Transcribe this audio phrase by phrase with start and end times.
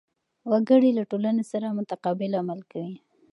[0.49, 2.95] وګړي له ټولنې سره متقابل عمل کوي.